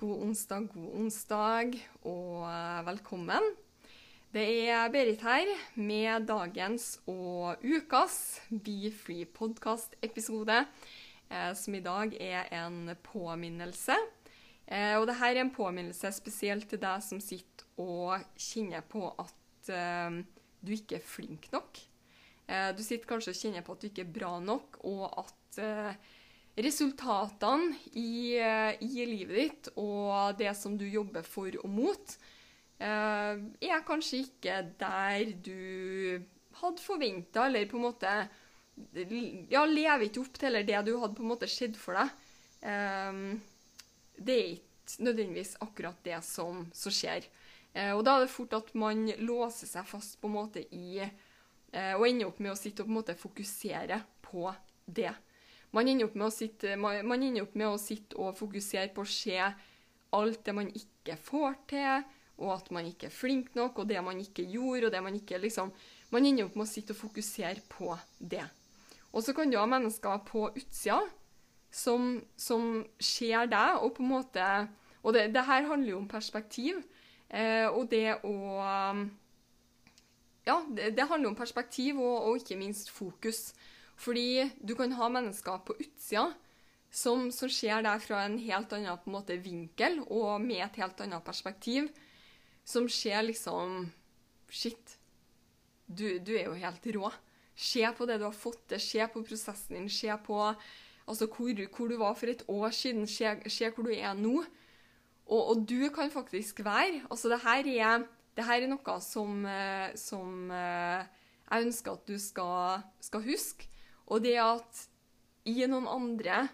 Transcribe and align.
god 0.00 0.22
onsdag, 0.24 0.68
god 0.72 0.92
onsdag, 0.96 1.74
og 2.08 2.46
eh, 2.48 2.78
velkommen. 2.86 3.50
Det 4.32 4.44
er 4.72 4.88
Berit 4.88 5.20
her 5.20 5.50
med 5.76 6.24
dagens 6.24 6.94
og 7.10 7.60
ukas 7.60 8.14
Be 8.48 8.88
Free 8.96 9.26
podcast-episode, 9.28 10.56
eh, 11.28 11.50
som 11.52 11.76
i 11.76 11.82
dag 11.84 12.16
er 12.16 12.48
en 12.62 12.94
påminnelse. 13.04 13.98
Eh, 14.64 14.96
og 14.96 15.04
dette 15.10 15.28
er 15.28 15.42
en 15.42 15.52
påminnelse 15.52 16.14
spesielt 16.16 16.70
til 16.70 16.80
deg 16.80 17.04
som 17.04 17.20
sitter 17.20 17.68
og 17.84 18.24
kjenner 18.40 18.80
på 18.80 19.04
at 19.20 19.36
du 19.68 20.72
ikke 20.72 20.96
er 20.96 21.04
flink 21.04 21.50
nok. 21.52 21.76
Du 22.48 22.80
sitter 22.82 23.06
kanskje 23.06 23.34
og 23.34 23.38
kjenner 23.38 23.62
på 23.62 23.76
at 23.76 23.82
du 23.82 23.86
ikke 23.90 24.06
er 24.06 24.14
bra 24.14 24.30
nok, 24.42 24.80
og 24.88 25.04
at 25.20 25.60
resultatene 26.64 27.76
i, 27.92 28.36
eh, 28.38 28.74
i 28.82 29.06
livet 29.06 29.36
ditt 29.36 29.70
og 29.80 30.36
det 30.38 30.52
som 30.58 30.76
du 30.78 30.86
jobber 30.88 31.24
for 31.26 31.54
og 31.62 31.70
mot, 31.70 32.16
eh, 32.80 33.40
er 33.60 33.86
kanskje 33.86 34.24
ikke 34.26 34.58
der 34.80 35.32
du 35.44 36.22
hadde 36.60 36.82
forventa, 36.82 37.46
eller 37.46 37.66
på 37.66 37.80
en 37.80 37.88
måte 37.88 38.28
Ja, 39.50 39.66
lever 39.68 40.06
ikke 40.06 40.22
opp 40.22 40.38
til 40.40 40.54
det 40.64 40.78
du 40.86 40.94
hadde 40.96 41.12
på 41.12 41.20
en 41.20 41.28
måte 41.28 41.48
sett 41.50 41.76
for 41.76 41.98
deg. 41.98 42.08
Eh, 42.64 43.36
det 44.16 44.36
er 44.36 44.52
ikke 44.54 45.04
nødvendigvis 45.04 45.58
akkurat 45.60 45.98
det 46.02 46.22
som, 46.24 46.64
som 46.72 46.92
skjer. 46.92 47.26
Og 47.94 48.00
da 48.02 48.16
er 48.16 48.24
det 48.24 48.32
fort 48.32 48.54
at 48.56 48.72
man 48.74 49.04
låser 49.20 49.68
seg 49.68 49.84
fast 49.86 50.16
på 50.18 50.26
en 50.26 50.34
måte 50.34 50.64
i 50.74 50.98
Og 50.98 52.02
ender 52.08 52.26
opp 52.26 52.40
med 52.40 52.50
å 52.50 52.58
sitte 52.58 52.82
og 52.82 52.88
på 52.88 52.90
en 52.90 52.96
måte 52.96 53.14
fokusere 53.14 54.00
på 54.24 54.48
det. 54.86 55.12
Man 55.72 55.88
ender, 55.88 56.08
opp 56.08 56.16
med 56.18 56.26
å 56.26 56.34
sitte, 56.34 56.76
man, 56.76 57.04
man 57.06 57.22
med 57.22 57.66
å 57.68 57.76
sitte 57.78 58.18
og 58.18 58.34
fokusere 58.38 58.90
på 58.94 59.04
å 59.04 59.10
se 59.10 59.36
alt 59.38 60.40
det 60.44 60.54
man 60.54 60.70
ikke 60.74 61.14
får 61.22 61.54
til, 61.70 62.08
og 62.40 62.54
at 62.56 62.70
man 62.74 62.88
ikke 62.88 63.06
er 63.06 63.14
flink 63.14 63.54
nok, 63.54 63.78
og 63.78 63.88
det 63.88 64.00
man 64.02 64.18
ikke 64.18 64.46
gjorde, 64.48 64.88
og 64.88 64.94
det 64.94 65.02
man 65.04 65.16
ikke 65.16 65.38
liksom 65.38 65.72
Man 66.10 66.26
ender 66.26 66.48
opp 66.48 66.56
med 66.58 66.64
å 66.64 66.66
sitte 66.66 66.90
og 66.90 66.98
fokusere 66.98 67.60
på 67.70 67.92
det. 68.18 68.42
Og 69.14 69.22
så 69.22 69.30
kan 69.30 69.50
du 69.50 69.54
ha 69.60 69.66
mennesker 69.70 70.24
på 70.26 70.48
utsida 70.48 71.04
som, 71.70 72.16
som 72.34 72.80
ser 72.98 73.46
deg, 73.46 73.78
og 73.78 73.94
på 73.94 74.02
en 74.02 74.10
måte 74.10 74.46
Og 75.02 75.14
det, 75.14 75.28
det 75.34 75.44
her 75.46 75.68
handler 75.68 75.92
jo 75.92 76.00
om 76.00 76.08
perspektiv, 76.08 76.82
eh, 77.30 77.68
og 77.70 77.86
det 77.90 78.18
å 78.26 78.34
Ja, 80.46 80.58
det, 80.66 80.96
det 80.96 81.06
handler 81.06 81.30
om 81.30 81.38
perspektiv 81.38 82.00
og, 82.00 82.16
og 82.26 82.40
ikke 82.40 82.58
minst 82.58 82.90
fokus. 82.90 83.52
Fordi 84.00 84.48
du 84.64 84.74
kan 84.78 84.92
ha 84.96 85.10
mennesker 85.12 85.60
på 85.66 85.76
utsida 85.76 86.30
som, 86.90 87.28
som 87.30 87.50
ser 87.52 87.84
deg 87.86 88.02
fra 88.02 88.24
en 88.26 88.38
helt 88.40 88.72
annen 88.74 88.98
på 88.98 89.10
en 89.10 89.16
måte, 89.18 89.38
vinkel 89.38 90.00
og 90.08 90.40
med 90.42 90.64
et 90.64 90.80
helt 90.82 91.00
annet 91.04 91.26
perspektiv. 91.26 91.90
Som 92.64 92.88
ser 92.90 93.22
liksom 93.26 93.88
Shit, 94.50 94.96
du, 95.86 96.18
du 96.18 96.32
er 96.34 96.48
jo 96.48 96.56
helt 96.58 96.86
rå. 96.96 97.10
Se 97.54 97.84
på 97.94 98.06
det 98.08 98.16
du 98.18 98.24
har 98.26 98.34
fått 98.34 98.64
til, 98.72 98.80
se 98.82 99.04
på 99.12 99.22
prosessen 99.22 99.76
din, 99.76 99.90
se 99.92 100.10
på 100.26 100.38
altså, 100.42 101.28
hvor, 101.30 101.60
hvor 101.76 101.92
du 101.92 101.94
var 102.00 102.16
for 102.18 102.32
et 102.32 102.42
år 102.50 102.74
siden, 102.74 103.06
se, 103.06 103.68
hvor 103.70 103.86
du 103.86 103.92
er 103.94 104.16
nå. 104.18 104.40
Og, 105.30 105.42
og 105.52 105.62
du 105.68 105.86
kan 105.94 106.10
faktisk 106.10 106.64
være 106.66 107.04
altså 107.06 107.30
det 107.30 107.38
her 107.44 107.70
er, 107.76 108.08
det 108.34 108.46
her 108.48 108.64
er 108.64 108.72
noe 108.72 108.96
som, 109.04 109.44
eh, 109.46 109.94
som 109.94 110.50
eh, 110.50 111.06
jeg 111.46 111.66
ønsker 111.68 111.94
at 111.94 112.10
du 112.10 112.18
skal, 112.18 112.82
skal 113.02 113.22
huske. 113.28 113.70
Og 114.10 114.24
det 114.24 114.36
at 114.42 114.84
i 115.48 115.62
noen 115.70 115.86
andre, 115.88 116.44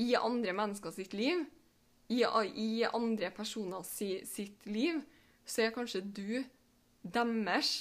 i 0.00 0.12
andre 0.18 0.54
mennesker 0.56 0.94
sitt 0.94 1.16
liv, 1.16 1.44
i, 2.12 2.20
i 2.22 2.84
andre 2.84 3.30
personer 3.34 3.84
si, 3.88 4.20
sitt 4.28 4.66
liv, 4.68 5.00
så 5.48 5.64
er 5.64 5.74
kanskje 5.74 6.02
du 6.04 6.42
deres 7.02 7.72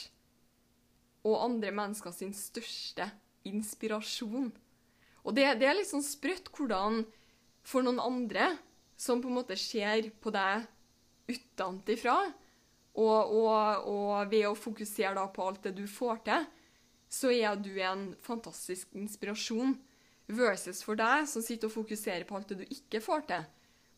og 1.27 1.37
andre 1.43 1.73
mennesker 1.75 2.13
sin 2.15 2.31
største 2.33 3.05
inspirasjon. 3.45 4.49
Og 5.21 5.35
det, 5.37 5.45
det 5.61 5.67
er 5.69 5.77
litt 5.77 5.89
sånn 5.91 6.05
sprøtt 6.05 6.49
hvordan 6.55 7.03
for 7.61 7.85
noen 7.85 8.01
andre 8.01 8.55
som 8.97 9.21
på 9.21 9.29
en 9.29 9.37
måte 9.37 9.57
ser 9.57 10.09
på 10.21 10.33
deg 10.33 10.65
utenfra, 11.29 12.15
og, 12.91 13.19
og, 13.31 13.85
og 13.87 14.31
ved 14.31 14.49
å 14.49 14.57
fokusere 14.57 15.23
på 15.31 15.45
alt 15.47 15.67
det 15.67 15.75
du 15.77 15.85
får 15.87 16.23
til, 16.25 16.47
så 17.11 17.31
er 17.35 17.57
du 17.59 17.73
en 17.83 18.11
fantastisk 18.23 18.93
inspirasjon. 18.95 19.75
Versus 20.31 20.79
for 20.85 20.95
deg 20.95 21.25
som 21.27 21.43
sitter 21.43 21.67
og 21.67 21.73
fokuserer 21.73 22.23
på 22.23 22.37
alt 22.37 22.53
det 22.53 22.61
du 22.61 22.69
ikke 22.71 23.01
får 23.03 23.25
til, 23.27 23.47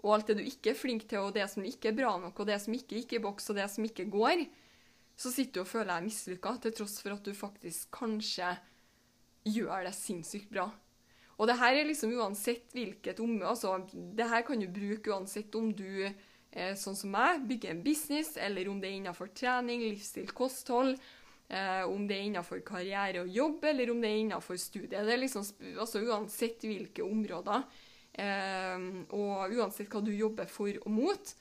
og 0.01 0.15
alt 0.15 0.31
det 0.31 0.39
du 0.39 0.43
ikke 0.47 0.71
er 0.71 0.79
flink 0.79 1.05
til, 1.05 1.21
og 1.21 1.35
det 1.35 1.45
som 1.51 1.65
ikke 1.67 1.91
er 1.91 1.97
bra 1.99 2.15
nok, 2.17 2.39
og 2.41 2.49
det 2.49 2.57
som 2.63 2.73
ikke 2.73 2.97
gikk 2.97 3.19
i 3.19 3.21
boks, 3.21 3.51
og 3.51 3.59
det 3.59 3.67
som 3.69 3.85
ikke 3.85 4.07
går, 4.09 4.41
så 5.19 5.29
sitter 5.29 5.59
du 5.59 5.61
og 5.61 5.69
føler 5.69 5.91
deg 5.91 6.07
mislykka, 6.07 6.55
til 6.63 6.73
tross 6.79 6.97
for 7.03 7.13
at 7.13 7.27
du 7.27 7.37
faktisk 7.37 7.91
kanskje 7.93 8.49
gjør 9.45 9.85
det 9.85 9.93
sinnssykt 9.93 10.49
bra. 10.49 10.71
Og 11.37 11.49
det 11.49 11.57
her 11.59 11.77
er 11.77 11.89
liksom 11.89 12.13
uansett 12.17 12.73
hvilket 12.75 13.19
område 13.23 13.49
altså, 13.49 13.71
Det 13.89 14.27
her 14.29 14.43
kan 14.45 14.61
du 14.61 14.67
bruke 14.69 15.11
uansett 15.11 15.55
om 15.57 15.71
du, 15.75 16.05
eh, 16.07 16.75
sånn 16.77 16.97
som 16.97 17.13
meg, 17.13 17.45
bygger 17.49 17.73
en 17.73 17.83
business, 17.85 18.37
eller 18.37 18.69
om 18.69 18.81
det 18.81 18.89
er 18.89 18.99
innenfor 18.99 19.33
trening, 19.37 19.85
livsstil, 19.85 20.33
kosthold, 20.33 20.97
eh, 21.53 21.85
om 21.85 22.07
det 22.09 22.17
er 22.17 22.27
innenfor 22.27 22.63
karriere 22.65 23.23
og 23.23 23.31
jobb, 23.31 23.63
eller 23.69 23.93
om 23.93 24.01
det 24.01 24.09
er 24.09 24.21
innenfor 24.23 24.59
studie. 24.61 25.03
Det 25.05 25.13
er 25.13 25.21
liksom, 25.21 25.45
altså 25.77 26.01
Uansett 26.03 26.65
hvilke 26.65 27.05
områder, 27.05 27.65
eh, 28.17 28.89
og 29.13 29.55
uansett 29.55 29.91
hva 29.93 30.03
du 30.03 30.11
jobber 30.13 30.49
for 30.49 30.81
og 30.83 30.91
mot, 30.93 31.33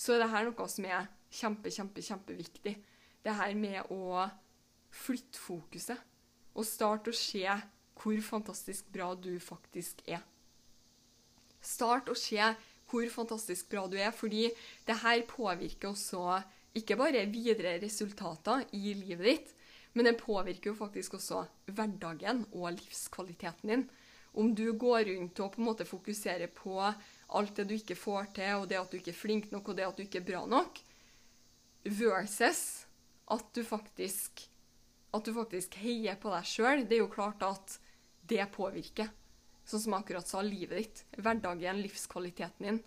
så 0.00 0.16
er 0.16 0.24
det 0.24 0.30
her 0.32 0.48
noe 0.48 0.68
som 0.72 0.86
er 0.88 1.10
kjempe, 1.30 1.72
kjempe, 1.72 2.04
kjempeviktig. 2.04 2.76
Det 3.20 3.36
her 3.36 3.54
med 3.58 3.92
å 3.92 4.24
flytte 4.90 5.38
fokuset, 5.38 6.00
og 6.56 6.66
starte 6.66 7.12
å 7.12 7.16
se 7.16 7.46
hvor 8.00 8.16
fantastisk 8.24 8.88
bra 8.90 9.12
du 9.14 9.34
faktisk 9.42 10.00
er. 10.08 10.22
Start 11.60 12.08
å 12.08 12.16
se 12.16 12.40
hvor 12.90 13.06
fantastisk 13.12 13.68
bra 13.70 13.84
du 13.86 13.98
er, 14.00 14.10
fordi 14.10 14.48
det 14.88 14.96
her 15.04 15.20
påvirker 15.28 15.92
også 15.92 16.40
ikke 16.78 16.96
bare 16.98 17.26
videre 17.30 17.76
resultater 17.82 18.64
i 18.78 18.94
livet 18.96 19.26
ditt, 19.26 19.52
men 19.92 20.06
det 20.06 20.20
påvirker 20.20 20.70
jo 20.70 20.78
faktisk 20.78 21.16
også 21.18 21.44
hverdagen 21.70 22.44
og 22.52 22.70
livskvaliteten 22.76 23.72
din. 23.72 23.88
Om 24.38 24.52
du 24.54 24.68
går 24.78 25.08
rundt 25.08 25.40
og 25.42 25.54
på 25.54 25.60
en 25.60 25.66
måte 25.66 25.86
fokuserer 25.88 26.52
på 26.54 26.76
alt 26.80 27.56
det 27.58 27.66
du 27.66 27.74
ikke 27.74 27.98
får 27.98 28.30
til, 28.36 28.60
og 28.60 28.68
det 28.70 28.78
at 28.78 28.92
du 28.92 29.00
ikke 29.00 29.10
er 29.10 29.18
flink 29.18 29.50
nok, 29.50 29.72
og 29.72 29.78
det 29.78 29.88
at 29.88 29.98
du 29.98 30.04
ikke 30.04 30.22
er 30.22 30.28
bra 30.28 30.44
nok, 30.46 30.78
versus 31.82 32.62
at 33.30 33.50
du 33.54 33.64
faktisk, 33.66 34.44
at 35.14 35.26
du 35.26 35.34
faktisk 35.34 35.74
heier 35.82 36.18
på 36.20 36.30
deg 36.34 36.46
sjøl, 36.46 36.84
det 36.86 36.98
er 36.98 37.02
jo 37.04 37.10
klart 37.10 37.42
at 37.46 37.76
det 38.30 38.46
påvirker. 38.54 39.10
Sånn 39.66 39.82
som 39.82 39.94
jeg 39.94 40.04
akkurat 40.04 40.30
sa, 40.30 40.42
livet 40.42 40.78
ditt, 40.78 41.02
hverdagen, 41.18 41.82
livskvaliteten 41.82 42.66
din. 42.66 42.80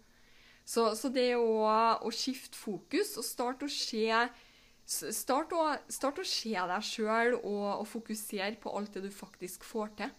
Så, 0.63 0.94
så 0.95 1.12
det 1.12 1.33
å, 1.36 1.60
å 2.00 2.10
skifte 2.16 2.56
fokus 2.56 3.18
og 3.19 3.27
starte 3.27 3.68
å 3.68 3.72
se 3.72 4.07
Start 4.85 5.53
å, 5.56 5.63
start 5.88 6.19
å 6.19 6.25
se 6.27 6.51
deg 6.53 6.83
sjøl 6.83 7.38
og, 7.38 7.68
og 7.80 7.88
fokusere 7.88 8.57
på 8.62 8.74
alt 8.75 8.97
det 8.97 9.06
du 9.06 9.12
faktisk 9.13 9.63
får 9.63 9.94
til. 10.01 10.12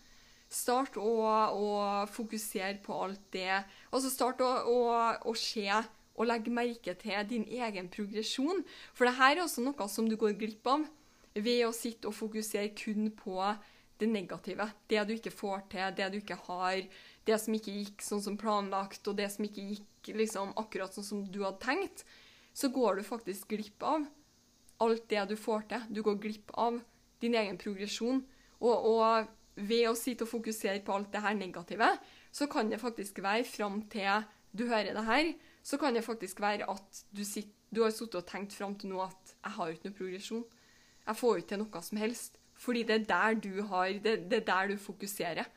Start 0.49 0.97
å, 1.01 1.11
å 1.53 1.69
fokusere 2.15 2.79
på 2.85 2.97
alt 3.07 3.23
det 3.35 3.51
Altså 3.57 4.11
start 4.13 4.43
å, 4.45 4.51
å, 4.71 4.79
å 5.27 5.35
se 5.37 5.67
og 6.15 6.29
legge 6.29 6.53
merke 6.55 6.95
til 6.99 7.27
din 7.27 7.47
egen 7.51 7.89
progresjon. 7.91 8.63
For 8.95 9.09
det 9.09 9.17
her 9.19 9.37
er 9.37 9.45
også 9.45 9.65
noe 9.65 9.89
som 9.91 10.09
du 10.09 10.17
går 10.17 10.37
glipp 10.39 10.67
av 10.71 10.85
ved 11.35 11.65
å 11.67 11.75
sitte 11.75 12.09
og 12.09 12.15
fokusere 12.15 12.71
kun 12.79 13.09
på 13.19 13.41
det 13.99 14.09
negative. 14.11 14.69
Det 14.91 15.03
du 15.09 15.15
ikke 15.17 15.35
får 15.35 15.67
til, 15.73 15.89
det 15.99 16.11
du 16.13 16.21
ikke 16.21 16.39
har, 16.47 16.85
det 17.27 17.41
som 17.43 17.57
ikke 17.57 17.75
gikk 17.75 18.05
sånn 18.05 18.23
som 18.23 18.39
planlagt, 18.39 19.03
og 19.11 19.19
det 19.19 19.31
som 19.35 19.47
ikke 19.47 19.67
gikk 19.73 20.13
liksom 20.15 20.55
akkurat 20.61 20.95
sånn 20.95 21.07
som 21.07 21.25
du 21.27 21.43
hadde 21.43 21.63
tenkt. 21.65 22.05
Så 22.55 22.71
går 22.71 23.01
du 23.01 23.07
faktisk 23.07 23.51
glipp 23.51 23.83
av 23.83 24.07
alt 24.85 25.09
det 25.11 25.25
du 25.31 25.37
får 25.41 25.67
til. 25.71 25.89
Du 25.91 26.03
går 26.07 26.21
glipp 26.23 26.53
av 26.61 26.79
din 27.23 27.35
egen 27.39 27.59
progresjon. 27.61 28.23
Og, 28.61 28.87
og 28.95 29.33
ved 29.69 29.89
å 29.89 29.97
sitte 29.99 30.27
og 30.27 30.33
fokusere 30.33 30.83
på 30.85 30.95
alt 30.95 31.13
det 31.13 31.23
her 31.25 31.35
negative, 31.39 31.91
så 32.35 32.49
kan 32.51 32.71
det 32.71 32.83
faktisk 32.83 33.21
være 33.23 33.47
fram 33.47 33.83
til 33.93 34.25
du 34.55 34.67
hører 34.71 34.95
det 34.95 35.05
her, 35.07 35.33
så 35.67 35.79
kan 35.81 35.97
det 35.97 36.05
faktisk 36.07 36.41
være 36.43 36.69
at 36.71 37.05
du, 37.11 37.25
sitter, 37.27 37.51
du 37.75 37.83
har 37.83 37.91
sittet 37.95 38.21
og 38.21 38.29
tenkt 38.29 38.55
fram 38.55 38.77
til 38.79 38.93
nå 38.93 39.01
at 39.03 39.35
jeg 39.35 39.57
har 39.57 39.73
ikke 39.73 39.89
noe 39.89 39.99
progresjon. 39.99 40.45
Jeg 41.05 41.19
får 41.19 41.41
ikke 41.41 41.51
til 41.53 41.63
noe 41.65 41.83
som 41.89 42.01
helst. 42.01 42.41
Fordi 42.55 42.85
det 42.87 42.95
er 42.95 43.07
der 43.09 43.39
du 43.43 43.63
har, 43.67 43.91
det, 44.05 44.15
det 44.31 44.41
er 44.41 44.47
der 44.47 44.71
du 44.71 44.79
fokuserer. 44.79 45.49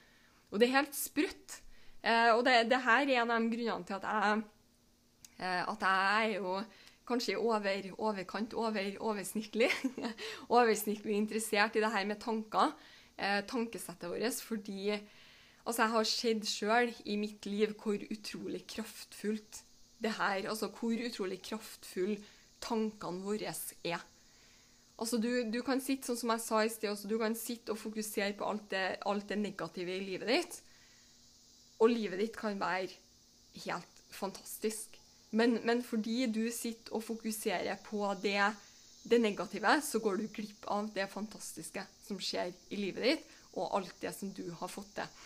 Og 0.49 0.59
det 0.59 0.67
er 0.67 0.79
helt 0.79 0.97
sprøtt. 0.97 1.59
Eh, 2.01 2.31
og 2.33 2.43
det, 2.47 2.55
det, 2.71 2.81
her 2.83 3.03
er 3.05 3.21
en 3.21 3.33
av 3.35 3.49
grunnene 3.51 3.85
til 3.85 3.97
at 3.99 4.07
jeg, 4.07 4.41
eh, 5.37 5.61
at 5.61 5.85
jeg 5.85 6.31
er 6.31 6.33
jo 6.39 6.55
kanskje 7.07 7.37
over, 7.39 7.91
overkant 7.97 8.53
over, 8.57 8.89
oversnittlig, 8.99 9.69
oversnittlig 10.59 11.15
interessert 11.15 11.77
i 11.77 11.83
det 11.83 11.91
her 11.93 12.07
med 12.09 12.19
tanker, 12.23 12.73
eh, 13.17 13.39
tankesettet 13.47 14.09
vårt, 14.11 14.41
fordi 14.43 14.91
altså, 14.93 15.81
jeg 15.81 15.93
har 15.95 16.11
sett 16.11 16.49
sjøl 16.51 16.93
i 17.05 17.15
mitt 17.19 17.47
liv 17.47 17.73
hvor 17.79 18.03
utrolig 18.11 18.65
kraftfullt 18.67 19.63
det 19.97 20.11
her 20.13 20.45
Altså 20.45 20.67
hvor 20.69 20.93
utrolig 20.93 21.39
kraftfull 21.41 22.19
tankene 22.61 23.23
våre 23.25 23.53
er. 23.83 24.03
Altså, 24.97 25.17
du, 25.21 25.29
du, 25.53 25.61
kan 25.65 25.81
sitte 25.81 26.09
sånn 26.09 26.19
som 26.21 26.33
jeg 26.33 26.43
sa 26.43 26.61
i 26.65 26.69
sted, 26.73 26.89
også, 26.89 27.09
du 27.09 27.17
kan 27.21 27.35
sitte 27.37 27.73
og 27.73 27.81
fokusere 27.81 28.33
på 28.37 28.45
alt 28.45 28.69
det, 28.71 28.85
alt 29.05 29.27
det 29.29 29.37
negative 29.41 29.93
i 29.93 30.05
livet 30.05 30.31
ditt. 30.31 30.59
Og 31.77 31.91
livet 31.93 32.21
ditt 32.21 32.37
kan 32.37 32.57
være 32.57 32.89
helt 33.65 34.01
fantastisk. 34.09 34.96
Men, 35.29 35.59
men, 35.63 35.83
fordi 35.83 36.25
du 36.31 36.45
sitter 36.53 36.95
og 36.95 37.03
fokuserer 37.03 37.79
på 37.83 38.05
det, 38.23 38.39
det, 39.03 39.19
negative, 39.21 39.79
så 39.83 39.99
går 39.99 40.21
du 40.21 40.27
glipp 40.31 40.67
av 40.71 40.87
det 40.95 41.09
fantastiske 41.11 41.83
som 42.05 42.19
skjer 42.19 42.53
i 42.71 42.79
livet 42.79 43.03
ditt, 43.03 43.33
og 43.57 43.75
alt 43.79 43.95
det 44.01 44.13
som 44.15 44.31
du 44.31 44.45
har 44.59 44.71
fått 44.71 44.93
til. 44.95 45.17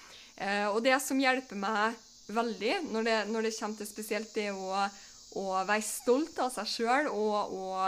Eh, 0.41 0.67
og 0.71 0.81
det 0.83 0.97
som 1.03 1.19
hjelper 1.21 1.59
meg 1.59 1.99
veldig 2.31 2.75
når 2.89 3.07
det, 3.07 3.17
når 3.29 3.47
det 3.47 3.55
kommer 3.57 3.77
til 3.77 3.89
spesielt 3.89 4.33
det 4.33 4.49
å, 4.55 4.85
å 5.37 5.45
være 5.67 5.85
stolt 5.85 6.39
av 6.41 6.53
seg 6.55 6.69
sjøl 6.71 7.09
og, 7.11 7.53
og 7.53 7.81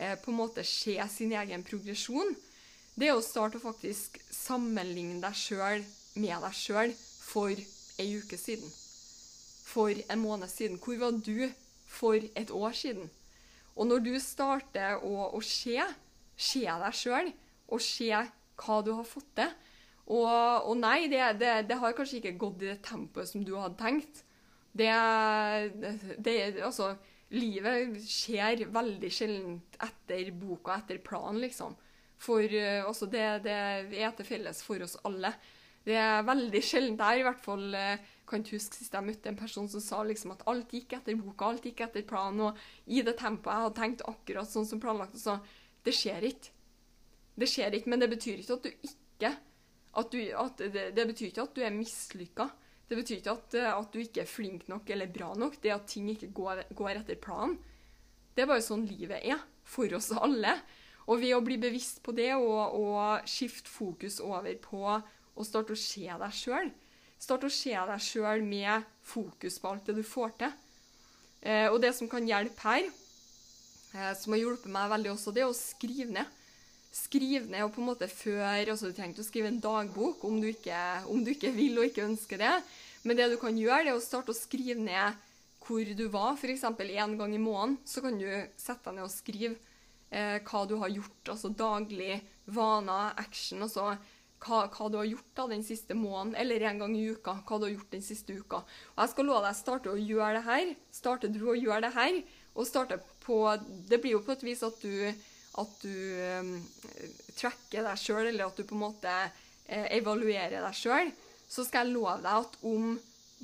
eh, 0.00 0.16
på 0.18 0.32
en 0.32 0.40
måte 0.40 0.64
se 0.66 0.96
sin 1.12 1.34
egen 1.36 1.62
progresjon, 1.66 2.34
det 2.94 3.10
er 3.10 3.18
å 3.18 3.22
starte 3.22 3.60
å 3.60 3.66
faktisk 3.66 4.18
sammenligne 4.32 5.20
deg 5.22 5.38
sjøl 5.38 5.84
med 6.18 6.46
deg 6.46 6.56
sjøl 6.56 6.96
for 7.26 7.52
ei 7.52 8.08
uke 8.18 8.38
siden 8.40 8.70
for 9.64 9.90
en 9.90 10.20
måned 10.20 10.50
siden? 10.52 10.80
Hvor 10.82 10.98
var 11.00 11.20
du 11.24 11.48
for 11.88 12.18
et 12.36 12.50
år 12.50 12.76
siden? 12.76 13.10
Og 13.74 13.88
når 13.90 14.04
du 14.04 14.12
starter 14.22 15.00
å, 15.02 15.30
å 15.34 15.40
se, 15.42 15.80
se 16.36 16.64
deg 16.66 16.98
sjøl, 16.98 17.32
og 17.72 17.80
se 17.82 18.10
hva 18.12 18.76
du 18.84 18.92
har 18.94 19.06
fått 19.08 19.30
til 19.38 19.52
Og, 20.04 20.28
og 20.68 20.76
nei, 20.76 21.06
det, 21.08 21.22
det, 21.40 21.52
det, 21.70 21.78
har 21.80 21.94
kanskje 21.96 22.20
ikke 22.20 22.36
gått 22.42 22.62
i 22.62 22.68
det 22.68 22.82
tempoet 22.84 23.30
som 23.30 23.40
du 23.40 23.54
hadde 23.56 23.78
tenkt. 23.80 24.20
Det, 24.76 24.90
det 26.20 26.34
Altså, 26.60 26.90
livet 27.32 27.96
skjer 28.04 28.66
veldig 28.74 29.10
sjelden 29.10 29.56
etter 29.80 30.28
boka, 30.36 30.76
etter 30.76 31.00
planen, 31.00 31.40
liksom. 31.40 31.72
For 32.20 32.44
altså, 32.44 33.08
det, 33.10 33.24
det 33.48 33.56
er 33.56 34.12
til 34.18 34.28
felles 34.28 34.60
for 34.66 34.84
oss 34.84 34.98
alle. 35.08 35.32
Det 35.84 35.96
er 36.00 36.28
veldig 36.28 36.62
sjelden 36.64 37.00
der, 37.00 37.20
i 37.20 37.24
hvert 37.26 37.42
fall 37.44 37.64
eh, 37.76 38.04
kan 38.28 38.42
ikke 38.42 38.56
huske 38.58 38.78
sist 38.78 38.94
jeg 38.96 39.04
møtte 39.06 39.30
en 39.30 39.38
person 39.38 39.68
som 39.70 39.82
sa 39.84 40.00
liksom 40.06 40.32
at 40.34 40.44
alt 40.50 40.72
gikk 40.72 40.96
etter 40.96 41.16
boka, 41.20 41.50
alt 41.50 41.66
gikk 41.68 41.84
etter 41.86 42.04
planen, 42.08 42.48
og 42.48 42.90
i 42.90 43.02
det 43.04 43.16
tempoet 43.20 43.52
jeg 43.52 43.66
hadde 43.66 43.80
tenkt 43.80 44.04
akkurat 44.08 44.50
sånn 44.50 44.68
som 44.68 44.82
planlagt. 44.82 45.16
Og 45.18 45.22
sa 45.22 45.38
det 45.84 45.94
skjer 45.96 46.28
ikke. 46.30 46.52
Det 47.34 47.48
skjer 47.50 47.76
ikke, 47.76 47.90
men 47.92 48.04
det 48.04 48.10
betyr 48.12 48.40
ikke 48.40 48.56
at 48.56 48.66
du 48.66 48.70
ikke 48.88 49.32
at 49.94 50.10
du, 50.10 50.20
at 50.34 50.58
det, 50.58 50.88
det, 50.96 51.06
betyr 51.06 51.28
ikke 51.30 51.44
at 51.44 51.54
du 51.54 51.62
er 51.62 51.74
mislykka. 51.74 52.48
Det 52.88 52.96
betyr 52.98 53.20
ikke 53.20 53.34
at, 53.34 53.56
at, 53.70 53.92
du 53.94 54.00
ikke 54.02 54.24
er 54.24 54.30
flink 54.30 54.66
nok 54.68 54.90
eller 54.90 55.10
bra 55.12 55.30
nok. 55.38 55.60
Det 55.62 55.72
at 55.72 55.86
ting 55.90 56.08
ikke 56.12 56.32
går, 56.34 56.64
går 56.74 56.98
etter 56.98 57.20
planen. 57.22 57.56
Det 58.34 58.42
er 58.42 58.50
bare 58.50 58.64
sånn 58.64 58.86
livet 58.88 59.22
er 59.22 59.42
for 59.62 59.90
oss 59.94 60.10
alle. 60.16 60.56
Og 61.06 61.20
ved 61.20 61.36
å 61.36 61.42
bli 61.44 61.58
bevisst 61.60 62.02
på 62.04 62.14
det 62.16 62.32
og, 62.34 62.74
og 62.80 63.28
skifte 63.28 63.70
fokus 63.70 64.18
over 64.24 64.50
på 64.62 64.82
å 64.88 65.46
starte 65.46 65.74
å 65.74 65.78
se 65.78 66.06
deg 66.08 66.34
sjøl, 66.34 66.70
Start 67.24 67.46
å 67.46 67.52
se 67.52 67.72
deg 67.72 68.04
sjøl 68.04 68.42
med 68.44 68.84
fokus 69.06 69.56
på 69.60 69.70
alt 69.70 69.86
det 69.88 69.96
du 69.96 70.04
får 70.04 70.34
til. 70.42 70.54
Eh, 71.44 71.68
og 71.70 71.78
det 71.80 71.94
som 71.96 72.08
kan 72.10 72.26
hjelpe 72.28 72.66
her, 72.66 72.88
eh, 73.94 74.12
som 74.18 74.34
har 74.34 74.42
hjulpet 74.42 74.72
meg 74.72 74.90
veldig 74.92 75.12
også, 75.14 75.32
det 75.32 75.44
er 75.44 75.52
å 75.52 75.56
skrive 75.56 76.12
ned. 76.18 76.40
Skriv 76.94 77.48
ned 77.50 77.64
og 77.64 77.72
på 77.74 77.80
en 77.82 77.88
måte 77.88 78.06
før 78.06 78.68
altså 78.70 78.86
Du 78.86 78.94
trenger 78.94 79.16
ikke 79.16 79.24
å 79.24 79.26
skrive 79.26 79.48
en 79.50 79.58
dagbok 79.58 80.20
om 80.28 80.36
du, 80.38 80.46
ikke, 80.52 80.80
om 81.10 81.24
du 81.26 81.32
ikke 81.32 81.50
vil 81.56 81.80
og 81.80 81.88
ikke 81.88 82.04
ønsker 82.06 82.38
det. 82.38 82.52
Men 83.02 83.18
det 83.18 83.30
du 83.32 83.38
kan 83.40 83.56
gjøre, 83.58 83.82
det 83.82 83.94
er 83.94 83.98
å 83.98 84.04
starte 84.04 84.30
å 84.30 84.36
skrive 84.36 84.78
ned 84.80 85.16
hvor 85.64 85.84
du 85.96 86.04
var. 86.12 86.36
F.eks. 86.36 86.62
én 86.62 87.16
gang 87.18 87.34
i 87.34 87.40
måneden 87.40 87.78
så 87.88 88.04
kan 88.04 88.20
du 88.20 88.28
sette 88.60 88.84
deg 88.90 88.98
ned 89.00 89.08
og 89.08 89.12
skrive 89.12 89.56
eh, 90.12 90.38
hva 90.44 90.64
du 90.68 90.76
har 90.84 90.92
gjort. 90.92 91.32
Altså 91.34 91.50
daglig 91.50 92.20
vaner, 92.52 93.16
action. 93.16 93.64
altså 93.64 93.94
hva, 94.42 94.64
hva, 94.68 94.88
du 94.90 94.98
har 94.98 95.08
gjort 95.08 95.30
da 95.36 95.46
den 95.50 95.64
siste 95.64 95.96
måneden, 95.96 96.34
eller 96.40 96.66
en 96.68 96.82
gang 96.84 96.96
i 96.96 97.06
uka. 97.14 97.38
hva 97.46 97.58
du 97.58 97.68
har 97.68 97.74
gjort 97.74 97.94
den 97.94 98.04
siste 98.04 98.34
uka. 98.34 98.62
Og 98.94 98.98
Jeg 99.04 99.12
skal 99.12 99.28
love 99.30 99.44
deg 99.46 99.56
starte 99.58 99.92
å 99.92 100.00
gjøre 100.00 100.34
det 100.38 100.44
her. 100.48 100.74
Starter 100.92 101.32
du 101.32 101.40
å 101.48 101.56
gjøre 101.56 101.86
det 101.86 101.94
her, 101.94 102.20
og 102.54 102.68
starte 102.68 103.00
på 103.24 103.38
Det 103.88 104.00
blir 104.02 104.18
jo 104.18 104.24
på 104.24 104.34
et 104.34 104.44
vis 104.44 104.62
at 104.62 104.76
du, 104.82 105.08
at 105.62 105.80
du 105.82 105.96
um, 106.44 106.52
tracker 107.38 107.88
deg 107.88 108.00
sjøl, 108.00 108.28
eller 108.28 108.46
at 108.46 108.56
du 108.56 108.66
på 108.68 108.76
en 108.76 108.84
måte 108.84 109.14
eh, 109.66 109.88
evaluerer 109.96 110.60
deg 110.60 110.76
sjøl. 110.76 111.12
Så 111.48 111.64
skal 111.64 111.86
jeg 111.86 111.96
love 111.96 112.20
deg 112.24 112.44
at 112.44 112.58
om 112.66 112.94